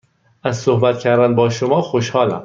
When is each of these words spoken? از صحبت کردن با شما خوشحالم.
از 0.43 0.57
صحبت 0.57 0.99
کردن 0.99 1.35
با 1.35 1.49
شما 1.49 1.81
خوشحالم. 1.81 2.39